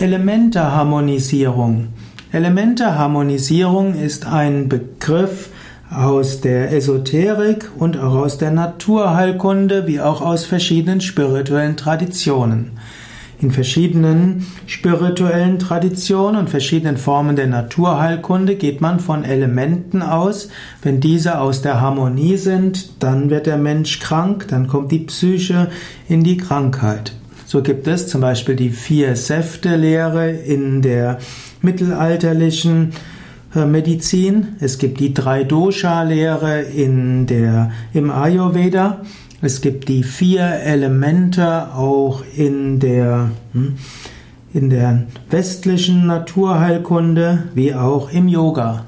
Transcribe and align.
Elementeharmonisierung. 0.00 1.88
Elementeharmonisierung 2.32 3.94
ist 3.94 4.26
ein 4.26 4.70
Begriff 4.70 5.50
aus 5.90 6.40
der 6.40 6.72
Esoterik 6.72 7.70
und 7.78 7.98
auch 7.98 8.14
aus 8.14 8.38
der 8.38 8.50
Naturheilkunde 8.50 9.86
wie 9.86 10.00
auch 10.00 10.22
aus 10.22 10.46
verschiedenen 10.46 11.02
spirituellen 11.02 11.76
Traditionen. 11.76 12.70
In 13.42 13.50
verschiedenen 13.50 14.46
spirituellen 14.64 15.58
Traditionen 15.58 16.40
und 16.40 16.48
verschiedenen 16.48 16.96
Formen 16.96 17.36
der 17.36 17.48
Naturheilkunde 17.48 18.56
geht 18.56 18.80
man 18.80 19.00
von 19.00 19.22
Elementen 19.22 20.00
aus. 20.00 20.48
Wenn 20.80 21.00
diese 21.00 21.40
aus 21.40 21.60
der 21.60 21.82
Harmonie 21.82 22.38
sind, 22.38 23.02
dann 23.02 23.28
wird 23.28 23.44
der 23.44 23.58
Mensch 23.58 23.98
krank, 23.98 24.46
dann 24.48 24.66
kommt 24.66 24.92
die 24.92 25.00
Psyche 25.00 25.68
in 26.08 26.24
die 26.24 26.38
Krankheit. 26.38 27.12
So 27.50 27.62
gibt 27.62 27.88
es 27.88 28.06
zum 28.06 28.20
Beispiel 28.20 28.54
die 28.54 28.70
Vier-Säfte-Lehre 28.70 30.30
in 30.30 30.82
der 30.82 31.18
mittelalterlichen 31.62 32.92
äh, 33.56 33.64
Medizin. 33.66 34.50
Es 34.60 34.78
gibt 34.78 35.00
die 35.00 35.12
Drei-Dosha-Lehre 35.12 36.60
in 36.60 37.26
der, 37.26 37.72
im 37.92 38.12
Ayurveda. 38.12 39.00
Es 39.42 39.62
gibt 39.62 39.88
die 39.88 40.04
vier 40.04 40.44
Elemente 40.44 41.74
auch 41.74 42.22
in 42.36 42.78
der, 42.78 43.32
hm, 43.52 43.78
in 44.54 44.70
der 44.70 45.06
westlichen 45.28 46.06
Naturheilkunde 46.06 47.48
wie 47.56 47.74
auch 47.74 48.12
im 48.12 48.28
Yoga. 48.28 48.84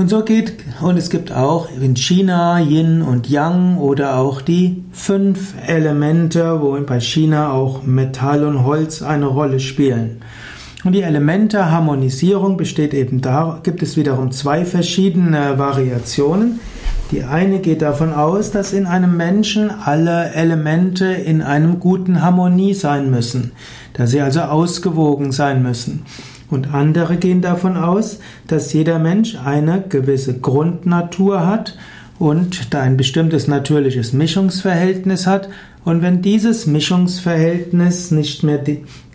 Und 0.00 0.08
so 0.08 0.24
geht, 0.24 0.54
und 0.80 0.96
es 0.96 1.10
gibt 1.10 1.30
auch 1.30 1.68
in 1.78 1.94
China 1.94 2.58
Yin 2.58 3.02
und 3.02 3.28
Yang 3.28 3.76
oder 3.76 4.16
auch 4.16 4.40
die 4.40 4.82
fünf 4.92 5.52
Elemente, 5.66 6.62
wo 6.62 6.74
bei 6.80 7.00
China 7.00 7.52
auch 7.52 7.82
Metall 7.82 8.44
und 8.44 8.64
Holz 8.64 9.02
eine 9.02 9.26
Rolle 9.26 9.60
spielen. 9.60 10.22
Und 10.84 10.92
die 10.92 11.02
Elemente-Harmonisierung 11.02 12.56
besteht 12.56 12.94
eben 12.94 13.20
da, 13.20 13.60
gibt 13.62 13.82
es 13.82 13.98
wiederum 13.98 14.32
zwei 14.32 14.64
verschiedene 14.64 15.58
Variationen. 15.58 16.60
Die 17.10 17.24
eine 17.24 17.58
geht 17.58 17.82
davon 17.82 18.14
aus, 18.14 18.52
dass 18.52 18.72
in 18.72 18.86
einem 18.86 19.18
Menschen 19.18 19.70
alle 19.70 20.32
Elemente 20.32 21.04
in 21.12 21.42
einem 21.42 21.78
guten 21.78 22.22
Harmonie 22.22 22.72
sein 22.72 23.10
müssen, 23.10 23.52
dass 23.92 24.12
sie 24.12 24.22
also 24.22 24.40
ausgewogen 24.40 25.30
sein 25.30 25.62
müssen. 25.62 26.06
Und 26.50 26.74
andere 26.74 27.16
gehen 27.16 27.40
davon 27.40 27.76
aus, 27.76 28.18
dass 28.46 28.72
jeder 28.72 28.98
Mensch 28.98 29.36
eine 29.36 29.82
gewisse 29.88 30.38
Grundnatur 30.38 31.46
hat 31.46 31.76
und 32.18 32.74
da 32.74 32.80
ein 32.80 32.96
bestimmtes 32.96 33.48
natürliches 33.48 34.12
Mischungsverhältnis 34.12 35.26
hat. 35.26 35.48
Und 35.84 36.02
wenn 36.02 36.20
dieses 36.20 36.66
Mischungsverhältnis 36.66 38.10
nicht 38.10 38.42
mehr 38.42 38.62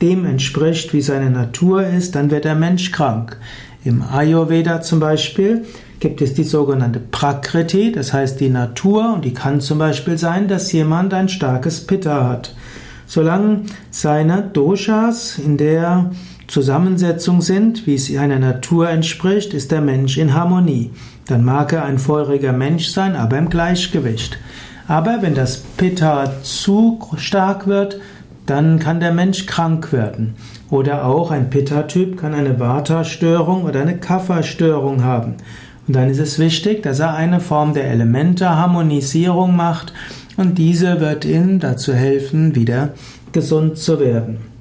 dem 0.02 0.26
entspricht, 0.26 0.94
wie 0.94 1.02
seine 1.02 1.30
Natur 1.30 1.86
ist, 1.86 2.16
dann 2.16 2.32
wird 2.32 2.46
der 2.46 2.56
Mensch 2.56 2.92
krank. 2.92 3.38
Im 3.84 4.02
Ayurveda 4.02 4.82
zum 4.82 5.00
Beispiel 5.00 5.66
gibt 6.00 6.22
es 6.22 6.34
die 6.34 6.44
sogenannte 6.44 7.00
Prakriti, 7.00 7.92
das 7.92 8.14
heißt 8.14 8.40
die 8.40 8.50
Natur, 8.50 9.14
und 9.14 9.26
die 9.26 9.34
kann 9.34 9.62
zum 9.62 9.78
Beispiel 9.78 10.18
sein, 10.18 10.48
dass 10.48 10.72
jemand 10.72 11.14
ein 11.14 11.30
starkes 11.30 11.86
Pitta 11.86 12.28
hat. 12.28 12.56
Solange 13.06 13.62
seine 13.92 14.42
Doshas 14.42 15.38
in 15.38 15.58
der 15.58 16.10
Zusammensetzung 16.48 17.42
sind, 17.42 17.88
wie 17.88 17.96
es 17.96 18.16
einer 18.16 18.40
Natur 18.40 18.90
entspricht, 18.90 19.54
ist 19.54 19.72
der 19.72 19.82
Mensch 19.82 20.18
in 20.18 20.34
Harmonie. 20.34 20.92
Dann 21.28 21.44
mag 21.44 21.74
er 21.74 21.86
ein 21.86 21.98
feuriger 21.98 22.54
Mensch 22.54 22.88
sein, 22.88 23.16
aber 23.16 23.38
im 23.38 23.50
Gleichgewicht. 23.50 24.38
Aber 24.88 25.22
wenn 25.22 25.34
das 25.34 25.58
Pitta 25.58 26.32
zu 26.44 27.00
stark 27.18 27.68
wird, 27.68 28.00
dann 28.46 28.78
kann 28.78 29.00
der 29.00 29.12
Mensch 29.12 29.48
krank 29.48 29.92
werden. 29.92 30.36
Oder 30.70 31.06
auch 31.06 31.32
ein 31.32 31.50
Pitta-Typ 31.50 32.18
kann 32.18 32.34
eine 32.34 32.60
Vata-Störung 32.60 33.64
oder 33.64 33.82
eine 33.82 33.98
Kapha-Störung 33.98 35.04
haben. 35.04 35.36
Und 35.88 35.96
dann 35.96 36.10
ist 36.10 36.20
es 36.20 36.38
wichtig, 36.38 36.84
dass 36.84 37.00
er 37.00 37.16
eine 37.16 37.40
Form 37.40 37.74
der 37.74 37.90
Elemente-Harmonisierung 37.90 39.56
macht 39.56 39.94
und 40.38 40.58
diese 40.58 41.00
wird 41.00 41.26
ihm 41.26 41.60
dazu 41.60 41.94
helfen, 41.94 42.56
wieder 42.56 42.90
gesund 43.32 43.78
zu 43.78 44.00
werden. 44.00 44.55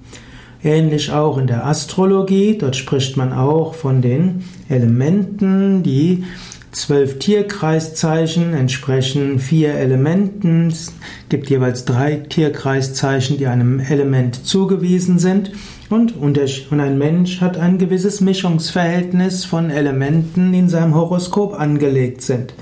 Ähnlich 0.64 1.12
auch 1.12 1.36
in 1.36 1.46
der 1.46 1.66
Astrologie, 1.66 2.56
dort 2.56 2.74
spricht 2.74 3.18
man 3.18 3.34
auch 3.34 3.74
von 3.74 4.00
den 4.00 4.44
Elementen, 4.70 5.82
die 5.82 6.24
zwölf 6.72 7.18
Tierkreiszeichen 7.18 8.54
entsprechen 8.54 9.38
vier 9.38 9.74
Elementen. 9.74 10.68
Es 10.68 10.94
gibt 11.28 11.50
jeweils 11.50 11.84
drei 11.84 12.16
Tierkreiszeichen, 12.16 13.36
die 13.36 13.46
einem 13.46 13.78
Element 13.78 14.46
zugewiesen 14.46 15.18
sind. 15.18 15.52
Und, 15.90 16.14
ein 16.18 16.98
Mensch 16.98 17.42
hat 17.42 17.58
ein 17.58 17.76
gewisses 17.76 18.22
Mischungsverhältnis 18.22 19.44
von 19.44 19.70
Elementen, 19.70 20.52
die 20.52 20.60
in 20.60 20.68
seinem 20.70 20.94
Horoskop 20.94 21.52
angelegt 21.52 22.22
sind. 22.22 22.54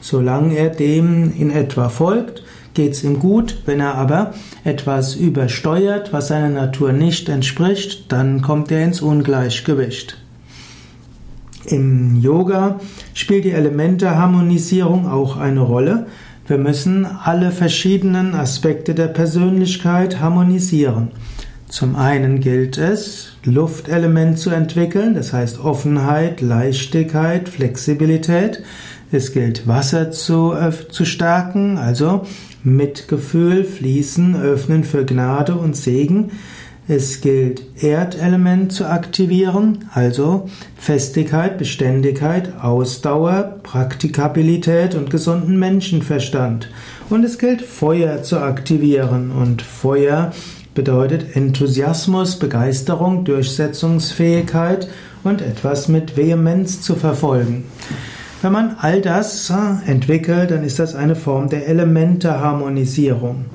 Solange 0.00 0.56
er 0.56 0.70
dem 0.70 1.32
in 1.38 1.50
etwa 1.50 1.88
folgt, 1.88 2.42
geht 2.74 2.92
es 2.92 3.04
ihm 3.04 3.18
gut. 3.18 3.62
Wenn 3.66 3.80
er 3.80 3.94
aber 3.94 4.34
etwas 4.64 5.14
übersteuert, 5.14 6.12
was 6.12 6.28
seiner 6.28 6.50
Natur 6.50 6.92
nicht 6.92 7.28
entspricht, 7.28 8.12
dann 8.12 8.42
kommt 8.42 8.70
er 8.70 8.84
ins 8.84 9.00
Ungleichgewicht. 9.00 10.18
Im 11.66 12.20
Yoga 12.20 12.80
spielt 13.14 13.44
die 13.44 13.52
Elementeharmonisierung 13.52 15.08
auch 15.08 15.38
eine 15.38 15.60
Rolle. 15.60 16.06
Wir 16.46 16.58
müssen 16.58 17.06
alle 17.06 17.52
verschiedenen 17.52 18.34
Aspekte 18.34 18.94
der 18.94 19.06
Persönlichkeit 19.06 20.20
harmonisieren. 20.20 21.08
Zum 21.68 21.96
einen 21.96 22.40
gilt 22.40 22.76
es, 22.76 23.32
Luftelement 23.44 24.38
zu 24.38 24.50
entwickeln, 24.50 25.14
das 25.14 25.32
heißt 25.32 25.58
Offenheit, 25.58 26.40
Leichtigkeit, 26.40 27.48
Flexibilität. 27.48 28.62
Es 29.12 29.32
gilt 29.32 29.68
Wasser 29.68 30.10
zu, 30.10 30.54
zu 30.90 31.04
stärken, 31.04 31.78
also 31.78 32.26
Mitgefühl, 32.62 33.64
Fließen, 33.64 34.40
Öffnen 34.40 34.84
für 34.84 35.04
Gnade 35.04 35.54
und 35.54 35.76
Segen. 35.76 36.30
Es 36.86 37.22
gilt 37.22 37.62
Erdelement 37.82 38.70
zu 38.72 38.86
aktivieren, 38.86 39.86
also 39.94 40.50
Festigkeit, 40.76 41.56
Beständigkeit, 41.56 42.52
Ausdauer, 42.60 43.60
Praktikabilität 43.62 44.94
und 44.94 45.08
gesunden 45.08 45.58
Menschenverstand. 45.58 46.68
Und 47.08 47.24
es 47.24 47.38
gilt 47.38 47.62
Feuer 47.62 48.22
zu 48.22 48.38
aktivieren 48.38 49.30
und 49.30 49.62
Feuer 49.62 50.32
bedeutet 50.74 51.36
Enthusiasmus, 51.36 52.38
Begeisterung, 52.38 53.24
Durchsetzungsfähigkeit 53.24 54.88
und 55.22 55.40
etwas 55.40 55.88
mit 55.88 56.16
Vehemenz 56.16 56.82
zu 56.82 56.96
verfolgen. 56.96 57.64
Wenn 58.44 58.52
man 58.52 58.76
all 58.78 59.00
das 59.00 59.48
äh, 59.48 59.54
entwickelt, 59.90 60.50
dann 60.50 60.64
ist 60.64 60.78
das 60.78 60.94
eine 60.94 61.16
Form 61.16 61.48
der 61.48 61.66
Elementeharmonisierung. 61.66 63.46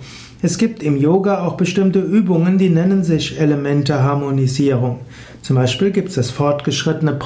Es 0.41 0.57
gibt 0.57 0.81
im 0.81 0.97
Yoga 0.97 1.45
auch 1.45 1.57
bestimmte 1.57 1.99
Übungen, 1.99 2.57
die 2.57 2.71
nennen 2.71 3.03
sich 3.03 3.39
Elementeharmonisierung. 3.39 5.01
Zum 5.43 5.57
Beispiel 5.57 5.91
gibt 5.91 6.09
es 6.09 6.15
das 6.15 6.31
fortgeschrittene 6.31 7.19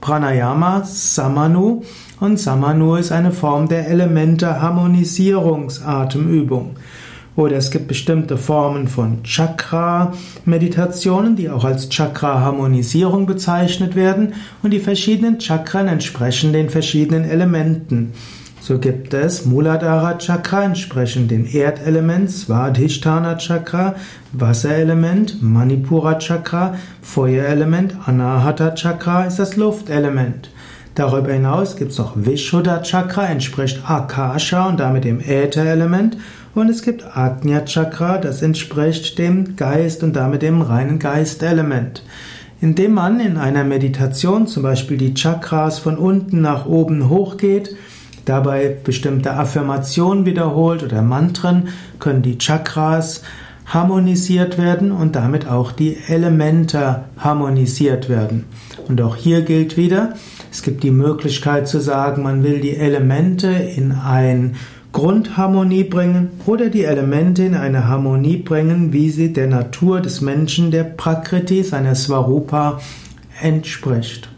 Pranayama 0.00 0.82
Samanu 0.84 1.84
und 2.18 2.40
Samanu 2.40 2.96
ist 2.96 3.12
eine 3.12 3.30
Form 3.30 3.68
der 3.68 3.88
Elementeharmonisierungsatemübung. 3.88 6.74
Oder 7.36 7.56
es 7.56 7.70
gibt 7.70 7.86
bestimmte 7.86 8.36
Formen 8.38 8.88
von 8.88 9.22
Chakra-Meditationen, 9.22 11.36
die 11.36 11.50
auch 11.50 11.64
als 11.64 11.90
Chakra-Harmonisierung 11.90 13.26
bezeichnet 13.26 13.94
werden 13.94 14.32
und 14.62 14.72
die 14.72 14.80
verschiedenen 14.80 15.38
Chakren 15.38 15.88
entsprechen 15.88 16.54
den 16.54 16.70
verschiedenen 16.70 17.24
Elementen. 17.24 18.14
So 18.66 18.78
gibt 18.78 19.14
es 19.14 19.46
Muladhara 19.46 20.18
Chakra 20.18 20.64
entsprechend 20.64 21.30
dem 21.30 21.46
Erdelement, 21.46 22.30
Svadhisthana 22.30 23.36
Chakra, 23.36 23.94
Wasserelement, 24.32 25.40
Manipura 25.40 26.18
Chakra, 26.18 26.74
Feuerelement, 27.00 27.94
Anahata 28.06 28.74
Chakra 28.74 29.26
ist 29.26 29.38
das 29.38 29.56
Luftelement. 29.56 30.50
Darüber 30.96 31.30
hinaus 31.30 31.76
gibt 31.76 31.92
es 31.92 31.98
noch 31.98 32.14
Vishuddha 32.16 32.80
Chakra, 32.80 33.26
entspricht 33.26 33.82
Akasha 33.86 34.66
und 34.66 34.80
damit 34.80 35.04
dem 35.04 35.20
Ätherelement. 35.20 36.16
Und 36.54 36.70
es 36.70 36.80
gibt 36.80 37.04
Agnya 37.14 37.66
Chakra, 37.66 38.16
das 38.16 38.40
entspricht 38.40 39.18
dem 39.18 39.56
Geist 39.56 40.02
und 40.02 40.16
damit 40.16 40.40
dem 40.40 40.62
reinen 40.62 40.98
Geistelement. 40.98 42.02
Indem 42.62 42.94
man 42.94 43.20
in 43.20 43.36
einer 43.36 43.62
Meditation 43.62 44.46
zum 44.46 44.62
Beispiel 44.62 44.96
die 44.96 45.12
Chakras 45.12 45.78
von 45.78 45.98
unten 45.98 46.40
nach 46.40 46.64
oben 46.64 47.10
hochgeht, 47.10 47.76
dabei 48.24 48.74
bestimmte 48.82 49.34
Affirmationen 49.34 50.24
wiederholt 50.24 50.82
oder 50.82 51.02
Mantren, 51.02 51.68
können 51.98 52.22
die 52.22 52.38
Chakras 52.38 53.20
harmonisiert 53.66 54.56
werden 54.56 54.92
und 54.92 55.14
damit 55.14 55.46
auch 55.46 55.72
die 55.72 55.98
Elemente 56.08 57.04
harmonisiert 57.18 58.08
werden. 58.08 58.46
Und 58.88 59.02
auch 59.02 59.16
hier 59.16 59.42
gilt 59.42 59.76
wieder, 59.76 60.14
es 60.56 60.62
gibt 60.62 60.84
die 60.84 60.90
Möglichkeit 60.90 61.68
zu 61.68 61.80
sagen, 61.82 62.22
man 62.22 62.42
will 62.42 62.60
die 62.60 62.76
Elemente 62.76 63.48
in 63.48 63.92
ein 63.92 64.56
Grundharmonie 64.90 65.84
bringen 65.84 66.30
oder 66.46 66.70
die 66.70 66.84
Elemente 66.84 67.42
in 67.42 67.54
eine 67.54 67.88
Harmonie 67.88 68.38
bringen, 68.38 68.90
wie 68.90 69.10
sie 69.10 69.34
der 69.34 69.48
Natur 69.48 70.00
des 70.00 70.22
Menschen, 70.22 70.70
der 70.70 70.84
Prakriti, 70.84 71.62
seiner 71.62 71.94
Svarupa 71.94 72.80
entspricht. 73.42 74.30